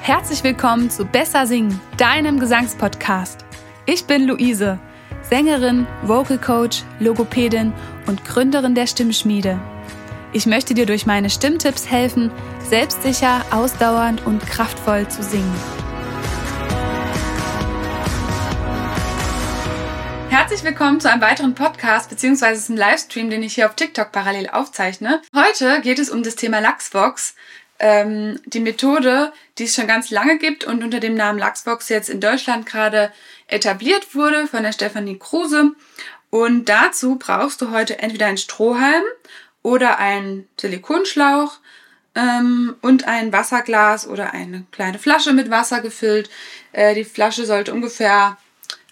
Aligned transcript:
Herzlich 0.00 0.42
willkommen 0.42 0.88
zu 0.88 1.04
Besser 1.04 1.46
Singen, 1.46 1.80
deinem 1.98 2.40
Gesangspodcast. 2.40 3.44
Ich 3.84 4.06
bin 4.06 4.26
Luise, 4.26 4.78
Sängerin, 5.22 5.86
Vocal 6.02 6.38
Coach, 6.38 6.82
Logopädin 6.98 7.74
und 8.06 8.24
Gründerin 8.24 8.74
der 8.74 8.86
Stimmschmiede. 8.86 9.60
Ich 10.32 10.46
möchte 10.46 10.72
dir 10.72 10.86
durch 10.86 11.04
meine 11.04 11.28
Stimmtipps 11.28 11.90
helfen, 11.90 12.30
selbstsicher, 12.62 13.44
ausdauernd 13.50 14.24
und 14.26 14.46
kraftvoll 14.46 15.06
zu 15.08 15.22
singen. 15.22 15.54
Herzlich 20.30 20.62
willkommen 20.64 21.00
zu 21.00 21.10
einem 21.10 21.20
weiteren 21.20 21.54
Podcast 21.54 22.08
bzw. 22.08 22.46
einem 22.46 22.78
Livestream, 22.78 23.28
den 23.28 23.42
ich 23.42 23.54
hier 23.54 23.66
auf 23.66 23.74
TikTok 23.74 24.12
parallel 24.12 24.48
aufzeichne. 24.48 25.20
Heute 25.34 25.80
geht 25.82 25.98
es 25.98 26.08
um 26.08 26.22
das 26.22 26.36
Thema 26.36 26.60
Lachsbox, 26.60 27.34
ähm, 27.78 28.40
die 28.46 28.60
Methode, 28.60 29.32
die 29.58 29.64
es 29.64 29.74
schon 29.74 29.86
ganz 29.86 30.10
lange 30.10 30.38
gibt 30.38 30.64
und 30.64 30.82
unter 30.82 31.00
dem 31.00 31.14
Namen 31.14 31.38
Lachsbox 31.38 31.88
jetzt 31.88 32.10
in 32.10 32.20
Deutschland 32.20 32.66
gerade 32.66 33.12
etabliert 33.46 34.14
wurde 34.14 34.46
von 34.46 34.62
der 34.62 34.72
Stefanie 34.72 35.18
Kruse. 35.18 35.72
Und 36.30 36.68
dazu 36.68 37.16
brauchst 37.16 37.60
du 37.60 37.70
heute 37.70 37.98
entweder 38.00 38.26
einen 38.26 38.36
Strohhalm 38.36 39.04
oder 39.62 39.98
einen 39.98 40.48
Silikonschlauch 40.60 41.58
ähm, 42.14 42.76
und 42.82 43.06
ein 43.06 43.32
Wasserglas 43.32 44.06
oder 44.06 44.32
eine 44.32 44.64
kleine 44.72 44.98
Flasche 44.98 45.32
mit 45.32 45.50
Wasser 45.50 45.80
gefüllt. 45.80 46.28
Äh, 46.72 46.94
die 46.94 47.04
Flasche 47.04 47.46
sollte 47.46 47.72
ungefähr 47.72 48.36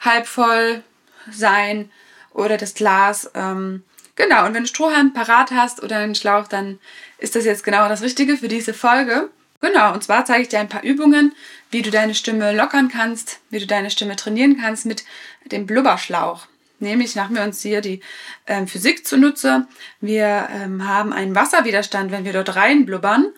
halb 0.00 0.26
voll 0.26 0.82
sein 1.30 1.90
oder 2.32 2.56
das 2.56 2.74
Glas. 2.74 3.30
Ähm, 3.34 3.82
genau, 4.16 4.46
und 4.46 4.54
wenn 4.54 4.64
du 4.64 4.68
Strohhalm 4.68 5.12
parat 5.12 5.50
hast 5.52 5.82
oder 5.82 5.98
einen 5.98 6.14
Schlauch, 6.14 6.48
dann 6.48 6.78
ist 7.18 7.36
das 7.36 7.44
jetzt 7.44 7.64
genau 7.64 7.88
das 7.88 8.02
Richtige 8.02 8.36
für 8.36 8.48
diese 8.48 8.74
Folge. 8.74 9.30
Genau, 9.60 9.94
und 9.94 10.04
zwar 10.04 10.24
zeige 10.24 10.42
ich 10.42 10.48
dir 10.48 10.60
ein 10.60 10.68
paar 10.68 10.82
Übungen, 10.82 11.34
wie 11.70 11.82
du 11.82 11.90
deine 11.90 12.14
Stimme 12.14 12.54
lockern 12.54 12.88
kannst, 12.88 13.40
wie 13.50 13.58
du 13.58 13.66
deine 13.66 13.90
Stimme 13.90 14.16
trainieren 14.16 14.58
kannst 14.60 14.86
mit 14.86 15.04
dem 15.50 15.66
Blubberschlauch. 15.66 16.46
Nämlich 16.78 17.14
machen 17.16 17.34
wir 17.34 17.42
uns 17.42 17.62
hier 17.62 17.80
die 17.80 18.00
ähm, 18.46 18.66
Physik 18.66 19.06
zunutze. 19.06 19.66
Wir 20.00 20.48
ähm, 20.52 20.86
haben 20.86 21.12
einen 21.12 21.34
Wasserwiderstand, 21.34 22.12
wenn 22.12 22.24
wir 22.24 22.34
dort 22.34 22.54
reinblubbern. 22.54 23.32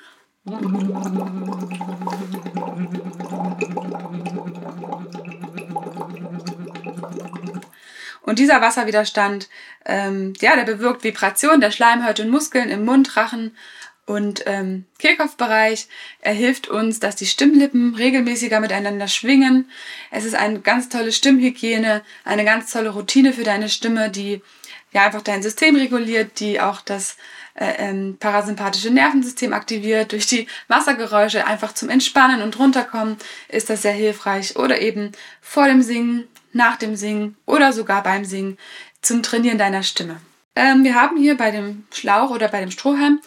Und 8.29 8.39
dieser 8.39 8.61
Wasserwiderstand, 8.61 9.48
ähm, 9.87 10.34
ja, 10.43 10.55
der 10.55 10.65
bewirkt 10.65 11.03
Vibration 11.03 11.62
der 11.62 11.71
Schleimhäute 11.71 12.25
und 12.25 12.29
Muskeln 12.29 12.69
im 12.69 12.84
Mund, 12.84 13.17
Rachen 13.17 13.57
und 14.05 14.43
ähm, 14.45 14.84
Kehlkopfbereich. 14.98 15.89
Er 16.21 16.34
hilft 16.34 16.69
uns, 16.69 17.01
dass 17.01 17.17
die 17.17 17.25
Stimmlippen 17.25 17.95
regelmäßiger 17.95 18.61
miteinander 18.61 19.09
schwingen. 19.09 19.71
Es 20.11 20.27
ist 20.27 20.34
eine 20.34 20.61
ganz 20.61 20.91
tolle 20.91 21.11
Stimmhygiene, 21.11 22.03
eine 22.27 22.45
ganz 22.45 22.71
tolle 22.71 22.91
Routine 22.91 23.33
für 23.33 23.45
deine 23.45 23.71
Stimme, 23.71 24.11
die 24.11 24.43
ja 24.92 25.05
einfach 25.05 25.22
dein 25.22 25.42
System 25.42 25.77
reguliert, 25.77 26.41
die 26.41 26.61
auch 26.61 26.81
das 26.81 27.17
äh, 27.55 27.75
ähm, 27.78 28.17
parasympathische 28.19 28.91
Nervensystem 28.91 29.53
aktiviert. 29.53 30.12
Durch 30.12 30.27
die 30.27 30.47
Wassergeräusche 30.69 31.47
einfach 31.47 31.72
zum 31.72 31.89
Entspannen 31.89 32.42
und 32.42 32.58
runterkommen 32.58 33.16
ist 33.48 33.69
das 33.70 33.83
sehr 33.83 33.92
hilfreich. 33.92 34.56
Oder 34.56 34.81
eben 34.81 35.12
vor 35.41 35.66
dem 35.66 35.83
Singen 35.83 36.28
nach 36.53 36.77
dem 36.77 36.97
Singen 36.97 37.36
oder 37.47 37.72
sogar 37.72 38.03
beim 38.03 38.25
Singen 38.25 38.59
zum 39.03 39.22
Trainieren 39.22 39.59
deiner 39.59 39.83
Stimme. 39.83 40.20
Ähm, 40.56 40.84
wir 40.84 40.94
haben 40.94 41.16
hier 41.16 41.36
bei 41.36 41.50
dem 41.50 41.86
Schlauch 41.92 42.31
oder 42.31 42.48
bei 42.48 42.61
dem 42.61 42.70
Strohhalm 42.70 43.20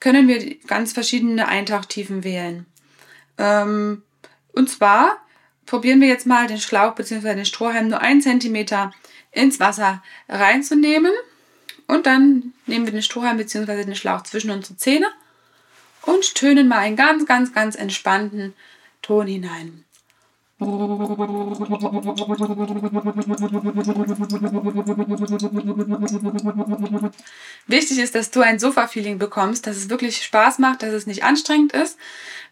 können 0.00 0.28
wir 0.28 0.56
ganz 0.66 0.92
verschiedene 0.92 1.48
Eintauchtiefen 1.48 2.22
wählen. 2.22 2.66
Ähm, 3.38 4.02
und 4.52 4.70
zwar 4.70 5.16
probieren 5.64 6.00
wir 6.00 6.08
jetzt 6.08 6.26
mal 6.26 6.46
den 6.46 6.58
Schlauch 6.58 6.94
bzw. 6.94 7.34
den 7.34 7.44
Strohhalm 7.44 7.88
nur 7.88 8.00
einen 8.00 8.20
Zentimeter 8.20 8.92
ins 9.36 9.60
Wasser 9.60 10.02
reinzunehmen. 10.28 11.12
Und 11.86 12.06
dann 12.06 12.52
nehmen 12.66 12.86
wir 12.86 12.92
den 12.92 13.02
Strohhalm 13.02 13.36
bzw. 13.36 13.84
den 13.84 13.94
Schlauch 13.94 14.22
zwischen 14.22 14.50
unsere 14.50 14.76
Zähne 14.76 15.06
und 16.02 16.34
tönen 16.34 16.68
mal 16.68 16.78
einen 16.78 16.96
ganz, 16.96 17.26
ganz, 17.26 17.52
ganz 17.52 17.76
entspannten 17.76 18.54
Ton 19.02 19.26
hinein. 19.26 19.84
Wichtig 27.66 27.98
ist, 27.98 28.14
dass 28.14 28.30
du 28.30 28.40
ein 28.40 28.58
Sofa-Feeling 28.58 29.18
bekommst, 29.18 29.66
dass 29.66 29.76
es 29.76 29.90
wirklich 29.90 30.22
Spaß 30.24 30.58
macht, 30.58 30.82
dass 30.82 30.94
es 30.94 31.06
nicht 31.06 31.24
anstrengend 31.24 31.74
ist. 31.74 31.98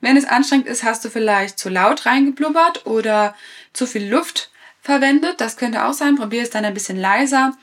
Wenn 0.03 0.19
es 0.19 0.27
anstrengend 0.27 0.67
ist, 0.67 0.85
hast 0.85 1.03
du 1.05 1.09
vielleicht 1.09 1.59
zu 1.59 1.71
laut 1.71 2.05
reingeblubbert 2.05 2.85
oder 2.85 3.35
zu 3.73 3.87
viel 3.87 4.07
Luft 4.07 4.51
verwendet. 4.85 5.41
Das 5.41 5.57
könnte 5.57 5.85
auch 5.85 5.95
sein. 5.95 6.15
Probier 6.15 6.43
es 6.43 6.51
dann 6.51 6.65
ein 6.65 6.75
bisschen 6.75 6.99
leiser. 6.99 7.57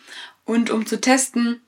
Und 0.43 0.69
um 0.69 0.85
zu 0.85 0.99
testen, 0.99 1.61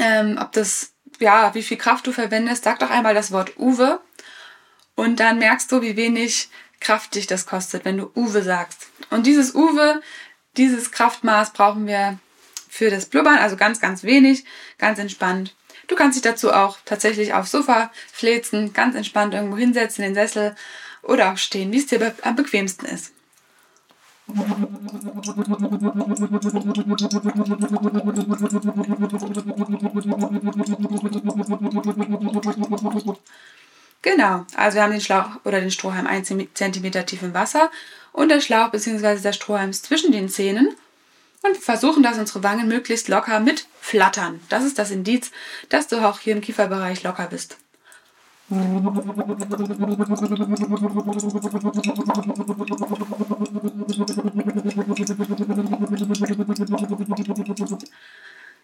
ähm, 0.00 0.38
ob 0.40 0.50
das, 0.52 0.92
ja, 1.20 1.54
wie 1.54 1.62
viel 1.62 1.76
Kraft 1.76 2.06
du 2.06 2.12
verwendest, 2.12 2.64
sag 2.64 2.80
doch 2.80 2.90
einmal 2.90 3.14
das 3.14 3.30
Wort 3.30 3.56
Uwe. 3.58 4.00
Und 4.96 5.20
dann 5.20 5.38
merkst 5.38 5.70
du, 5.70 5.82
wie 5.82 5.96
wenig 5.96 6.48
Kraft 6.80 7.14
dich 7.14 7.26
das 7.26 7.46
kostet, 7.46 7.84
wenn 7.84 7.98
du 7.98 8.10
Uwe 8.16 8.42
sagst. 8.42 8.88
Und 9.10 9.26
dieses 9.26 9.54
Uwe, 9.54 10.00
dieses 10.56 10.90
Kraftmaß 10.90 11.52
brauchen 11.52 11.86
wir 11.86 12.18
für 12.68 12.90
das 12.90 13.06
Blubbern, 13.06 13.38
also 13.38 13.56
ganz, 13.56 13.80
ganz 13.80 14.02
wenig, 14.02 14.44
ganz 14.78 14.98
entspannt. 14.98 15.54
Du 15.86 15.96
kannst 15.96 16.16
dich 16.16 16.22
dazu 16.22 16.52
auch 16.52 16.78
tatsächlich 16.84 17.34
aufs 17.34 17.50
Sofa 17.50 17.90
fläzen, 18.12 18.72
ganz 18.72 18.94
entspannt 18.94 19.34
irgendwo 19.34 19.56
hinsetzen, 19.56 20.04
in 20.04 20.10
den 20.10 20.14
Sessel 20.14 20.54
oder 21.02 21.32
auch 21.32 21.38
stehen, 21.38 21.72
wie 21.72 21.78
es 21.78 21.86
dir 21.86 22.14
am 22.22 22.36
bequemsten 22.36 22.86
ist. 22.86 23.12
Genau, 34.02 34.46
also 34.54 34.76
wir 34.76 34.82
haben 34.82 34.92
den 34.92 35.00
Schlauch 35.00 35.30
oder 35.44 35.60
den 35.60 35.70
Strohhalm 35.70 36.06
1 36.06 36.28
cm 36.54 37.06
tief 37.06 37.22
im 37.22 37.34
Wasser 37.34 37.70
und 38.12 38.28
der 38.28 38.40
Schlauch 38.40 38.70
bzw. 38.70 39.20
der 39.20 39.32
Strohhalm 39.32 39.70
ist 39.70 39.86
zwischen 39.86 40.12
den 40.12 40.28
Zähnen 40.28 40.74
und 41.42 41.56
versuchen, 41.56 42.02
dass 42.02 42.18
unsere 42.18 42.42
Wangen 42.42 42.68
möglichst 42.68 43.08
locker 43.08 43.40
mit 43.40 43.66
flattern. 43.80 44.40
Das 44.48 44.64
ist 44.64 44.78
das 44.78 44.90
Indiz, 44.90 45.30
dass 45.68 45.88
du 45.88 45.96
auch 46.06 46.20
hier 46.20 46.34
im 46.34 46.40
Kieferbereich 46.40 47.02
locker 47.02 47.26
bist. 47.26 47.56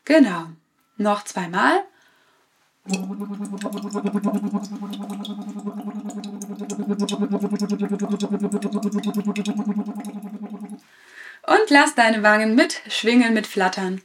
Genau. 0.04 0.46
Noch 0.96 1.24
zweimal. 1.24 1.82
Und 11.46 11.70
lass 11.70 11.94
deine 11.94 12.22
Wangen 12.22 12.54
mit 12.54 12.82
schwingen, 12.88 13.32
mit 13.34 13.46
flattern. 13.46 14.02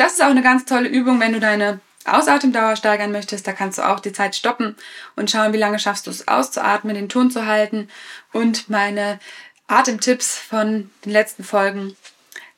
Das 0.00 0.14
ist 0.14 0.22
auch 0.22 0.30
eine 0.30 0.40
ganz 0.40 0.64
tolle 0.64 0.88
Übung, 0.88 1.20
wenn 1.20 1.34
du 1.34 1.40
deine 1.40 1.78
Ausatemdauer 2.06 2.74
steigern 2.74 3.12
möchtest, 3.12 3.46
da 3.46 3.52
kannst 3.52 3.76
du 3.76 3.86
auch 3.86 4.00
die 4.00 4.14
Zeit 4.14 4.34
stoppen 4.34 4.74
und 5.14 5.30
schauen, 5.30 5.52
wie 5.52 5.58
lange 5.58 5.78
schaffst 5.78 6.06
du 6.06 6.10
es 6.10 6.26
auszuatmen, 6.26 6.94
den 6.94 7.10
Ton 7.10 7.30
zu 7.30 7.44
halten 7.44 7.86
und 8.32 8.70
meine 8.70 9.20
Atemtipps 9.66 10.38
von 10.38 10.88
den 11.04 11.12
letzten 11.12 11.44
Folgen 11.44 11.96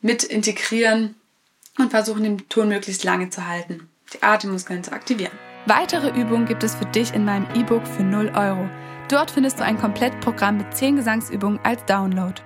mit 0.00 0.22
integrieren 0.22 1.16
und 1.78 1.90
versuchen, 1.90 2.22
den 2.22 2.48
Ton 2.48 2.68
möglichst 2.68 3.02
lange 3.02 3.28
zu 3.28 3.44
halten, 3.44 3.88
die 4.14 4.22
Atemmuskeln 4.22 4.84
zu 4.84 4.92
aktivieren. 4.92 5.36
Weitere 5.66 6.10
Übungen 6.10 6.46
gibt 6.46 6.62
es 6.62 6.76
für 6.76 6.86
dich 6.86 7.12
in 7.12 7.24
meinem 7.24 7.48
E-Book 7.56 7.84
für 7.88 8.04
0 8.04 8.30
Euro. 8.36 8.70
Dort 9.08 9.32
findest 9.32 9.58
du 9.58 9.64
ein 9.64 9.80
Komplettprogramm 9.80 10.58
mit 10.58 10.76
10 10.76 10.94
Gesangsübungen 10.94 11.58
als 11.64 11.84
Download. 11.86 12.40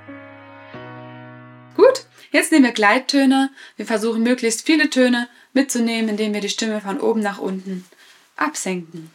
Jetzt 2.31 2.53
nehmen 2.53 2.65
wir 2.65 2.73
Gleittöne. 2.73 3.51
Wir 3.77 3.87
versuchen 3.87 4.23
möglichst 4.23 4.67
viele 4.67 4.91
Töne 4.91 5.29
mitzunehmen, 5.53 6.11
indem 6.11 6.35
wir 6.35 6.41
die 6.41 6.49
Stimme 6.49 6.81
von 6.81 7.01
oben 7.01 7.21
nach 7.21 7.39
unten 7.39 7.85
absenken. 8.37 9.11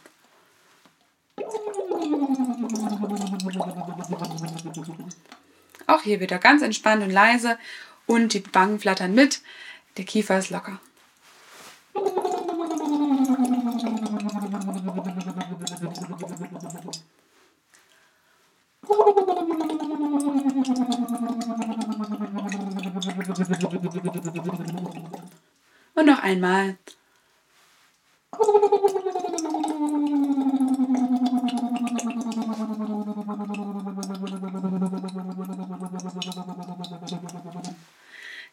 Auch 5.86 6.02
hier 6.02 6.20
wieder 6.20 6.38
ganz 6.38 6.62
entspannt 6.62 7.02
und 7.02 7.10
leise 7.10 7.58
und 8.06 8.34
die 8.34 8.42
Wangen 8.54 8.80
flattern 8.80 9.14
mit, 9.14 9.40
der 9.96 10.04
Kiefer 10.04 10.38
ist 10.38 10.50
locker. 10.50 10.80
Und 25.94 26.06
noch 26.06 26.22
einmal. 26.22 26.76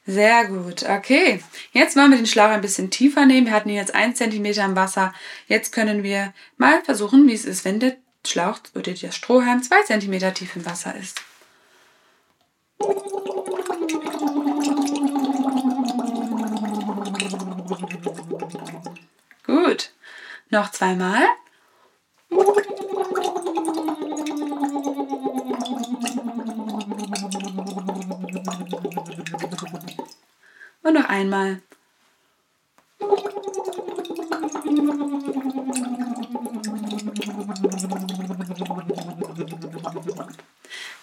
Sehr 0.06 0.46
gut, 0.48 0.84
okay. 0.90 1.44
Jetzt 1.72 1.96
wollen 1.96 2.10
wir 2.10 2.18
den 2.18 2.26
Schlauch 2.26 2.50
ein 2.50 2.62
bisschen 2.62 2.90
tiefer 2.90 3.28
nehmen. 3.28 3.46
Wir 3.46 3.54
hatten 3.54 3.70
ihn 3.70 3.76
jetzt 3.76 3.94
1 3.94 4.18
cm 4.18 4.46
im 4.46 4.76
Wasser. 4.76 5.14
Jetzt 5.48 5.72
können 5.72 6.02
wir 6.02 6.34
mal 6.58 6.82
versuchen, 6.84 7.28
wie 7.28 7.34
es 7.34 7.46
ist, 7.46 7.64
wenn 7.64 7.80
der 7.80 7.96
Schlauch 8.26 8.60
oder 8.74 8.92
der 8.94 9.12
Strohhalm 9.12 9.62
2 9.62 9.84
cm 9.84 10.34
tief 10.34 10.56
im 10.56 10.66
Wasser 10.66 10.96
ist. 10.96 11.22
Gut. 19.46 19.92
Noch 20.52 20.72
zweimal. 20.72 21.22
Und 30.82 30.94
noch 30.94 31.08
einmal. 31.08 31.62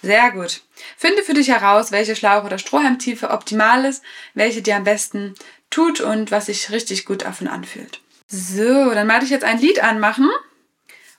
Sehr 0.02 0.30
gut. 0.32 0.62
Finde 0.96 1.22
für 1.22 1.34
dich 1.34 1.48
heraus, 1.48 1.92
welche 1.92 2.16
Schlauch- 2.16 2.44
oder 2.44 2.58
Strohhalmtiefe 2.58 3.30
optimal 3.30 3.84
ist, 3.84 4.02
welche 4.34 4.62
dir 4.62 4.76
am 4.76 4.84
besten 4.84 5.34
tut 5.70 6.00
und 6.00 6.30
was 6.30 6.46
sich 6.46 6.70
richtig 6.70 7.04
gut 7.04 7.22
davon 7.22 7.48
anfühlt. 7.48 8.00
So, 8.28 8.90
dann 8.90 9.08
werde 9.08 9.24
ich 9.24 9.30
jetzt 9.30 9.44
ein 9.44 9.60
Lied 9.60 9.82
anmachen 9.82 10.28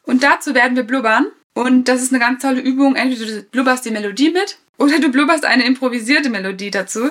und 0.03 0.23
dazu 0.23 0.53
werden 0.53 0.75
wir 0.75 0.83
blubbern. 0.83 1.27
Und 1.53 1.85
das 1.85 2.03
ist 2.03 2.11
eine 2.11 2.19
ganz 2.19 2.43
tolle 2.43 2.61
Übung. 2.61 2.95
Entweder 2.95 3.25
du 3.25 3.41
blubberst 3.43 3.83
die 3.83 3.91
Melodie 3.91 4.29
mit 4.29 4.59
oder 4.77 4.99
du 4.99 5.09
blubberst 5.09 5.43
eine 5.43 5.65
improvisierte 5.65 6.29
Melodie 6.29 6.69
dazu. 6.69 7.09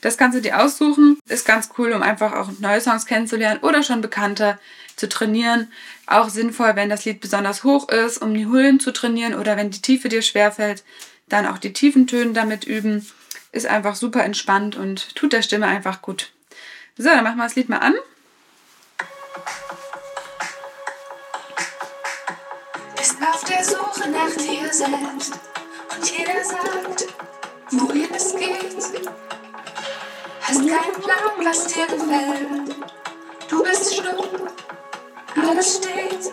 Das 0.00 0.16
kannst 0.16 0.36
du 0.36 0.42
dir 0.42 0.60
aussuchen. 0.60 1.18
Ist 1.26 1.46
ganz 1.46 1.70
cool, 1.78 1.92
um 1.92 2.02
einfach 2.02 2.34
auch 2.34 2.50
neue 2.60 2.80
Songs 2.80 3.06
kennenzulernen 3.06 3.60
oder 3.62 3.82
schon 3.82 4.00
bekannte 4.00 4.58
zu 4.96 5.08
trainieren. 5.08 5.72
Auch 6.06 6.28
sinnvoll, 6.28 6.76
wenn 6.76 6.90
das 6.90 7.04
Lied 7.04 7.20
besonders 7.20 7.64
hoch 7.64 7.88
ist, 7.88 8.18
um 8.18 8.34
die 8.34 8.46
Hüllen 8.46 8.78
zu 8.78 8.92
trainieren 8.92 9.34
oder 9.34 9.56
wenn 9.56 9.70
die 9.70 9.82
Tiefe 9.82 10.08
dir 10.08 10.22
schwerfällt, 10.22 10.84
dann 11.28 11.46
auch 11.46 11.58
die 11.58 11.72
tiefen 11.72 12.06
Töne 12.06 12.32
damit 12.32 12.64
üben. 12.64 13.06
Ist 13.52 13.66
einfach 13.66 13.94
super 13.94 14.22
entspannt 14.24 14.76
und 14.76 15.14
tut 15.16 15.32
der 15.32 15.42
Stimme 15.42 15.66
einfach 15.66 16.02
gut. 16.02 16.30
So, 16.96 17.08
dann 17.08 17.24
machen 17.24 17.38
wir 17.38 17.44
das 17.44 17.56
Lied 17.56 17.68
mal 17.68 17.78
an. 17.78 17.94
Bist 23.08 23.22
auf 23.22 23.42
der 23.44 23.64
Suche 23.64 24.10
nach 24.10 24.36
dir 24.36 24.70
selbst 24.70 25.32
und 25.96 26.10
jeder 26.10 26.44
sagt, 26.44 27.06
wohin 27.70 28.14
es 28.14 28.36
geht. 28.36 29.08
Hast 30.42 30.58
keinen 30.58 31.02
Plan, 31.02 31.42
was 31.42 31.66
dir 31.68 31.86
gefällt. 31.86 32.76
Du 33.48 33.62
bist 33.62 33.94
stumm, 33.94 34.50
alles 35.42 35.76
steht. 35.76 36.32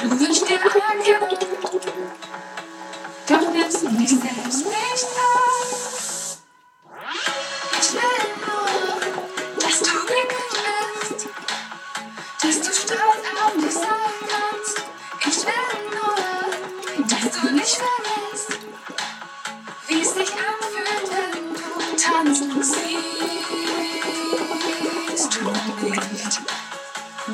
Du 0.00 0.20
wünschst 0.20 0.48
dir 0.48 0.60
Anerkennung, 0.60 1.38
doch 3.26 3.52
nimmst 3.52 3.82
du 3.82 3.88
dich 3.88 4.10
selbst 4.10 4.64
nicht 4.64 5.06
auf. 5.34 5.99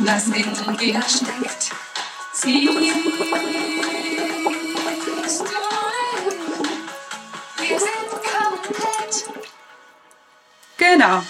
Was 0.06 0.28
in 0.28 0.76
dir 0.76 1.02
steckt, 1.02 1.72
siehst 2.32 2.68
du. 2.68 2.80
Wir 7.58 7.78
sind 7.80 8.10
komplett. 8.22 9.24
Genau. 10.76 11.22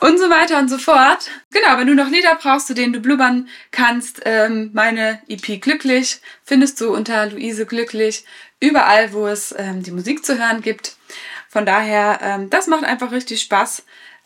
Und 0.00 0.18
so 0.18 0.28
weiter 0.28 0.58
und 0.58 0.68
so 0.68 0.76
fort. 0.76 1.30
Genau, 1.50 1.78
wenn 1.78 1.86
du 1.86 1.94
noch 1.94 2.08
Lieder 2.08 2.34
brauchst, 2.34 2.66
zu 2.66 2.74
denen 2.74 2.92
du 2.92 3.00
blubbern 3.00 3.48
kannst, 3.70 4.20
ähm, 4.26 4.70
meine 4.74 5.22
EP 5.28 5.58
Glücklich 5.58 6.20
findest 6.44 6.80
du 6.82 6.92
unter 6.94 7.26
Luise 7.26 7.64
Glücklich 7.64 8.26
überall, 8.60 9.14
wo 9.14 9.26
es 9.26 9.54
ähm, 9.56 9.82
die 9.82 9.92
Musik 9.92 10.26
zu 10.26 10.38
hören 10.38 10.60
gibt. 10.60 10.96
Von 11.48 11.64
daher, 11.64 12.18
ähm, 12.20 12.50
das 12.50 12.66
macht 12.66 12.84
einfach 12.84 13.12
richtig 13.12 13.40
Spaß. 13.40 13.84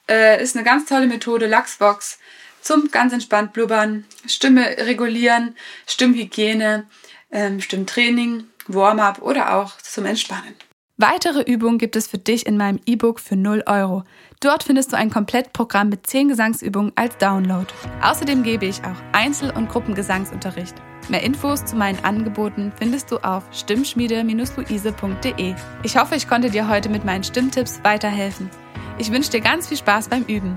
Äh, 0.09 0.43
ist 0.43 0.57
eine 0.57 0.65
ganz 0.65 0.89
tolle 0.89 1.07
Methode, 1.07 1.47
Lachsbox, 1.47 2.19
zum 2.61 2.91
ganz 2.91 3.13
entspannt 3.13 3.53
blubbern, 3.53 4.05
Stimme 4.27 4.67
regulieren, 4.79 5.57
Stimmhygiene, 5.87 6.87
ähm, 7.31 7.61
Stimmtraining, 7.61 8.45
Warm-up 8.67 9.23
oder 9.23 9.57
auch 9.57 9.77
zum 9.79 10.07
Entspannen. 10.07 10.55
Weitere 11.03 11.41
Übungen 11.41 11.79
gibt 11.79 11.97
es 11.97 12.07
für 12.07 12.19
dich 12.19 12.45
in 12.45 12.59
meinem 12.59 12.79
E-Book 12.85 13.21
für 13.21 13.35
0 13.35 13.63
Euro. 13.65 14.05
Dort 14.41 14.65
findest 14.65 14.93
du 14.93 14.99
ein 14.99 15.09
Komplettprogramm 15.09 15.89
mit 15.89 16.07
10 16.07 16.29
Gesangsübungen 16.29 16.93
als 16.95 17.17
Download. 17.17 17.65
Außerdem 18.03 18.43
gebe 18.43 18.67
ich 18.67 18.85
auch 18.85 19.01
Einzel- 19.13 19.57
und 19.57 19.71
Gruppengesangsunterricht. 19.71 20.75
Mehr 21.09 21.23
Infos 21.23 21.65
zu 21.65 21.75
meinen 21.75 22.05
Angeboten 22.05 22.71
findest 22.79 23.11
du 23.11 23.17
auf 23.19 23.45
stimmschmiede-luise.de. 23.51 25.55
Ich 25.83 25.97
hoffe, 25.97 26.17
ich 26.17 26.29
konnte 26.29 26.51
dir 26.51 26.69
heute 26.69 26.91
mit 26.91 27.07
meinen 27.07 27.25
Stimmtipps 27.25 27.81
weiterhelfen. 27.83 28.51
Ich 28.99 29.11
wünsche 29.11 29.31
dir 29.31 29.41
ganz 29.41 29.69
viel 29.69 29.79
Spaß 29.79 30.09
beim 30.09 30.25
Üben. 30.25 30.55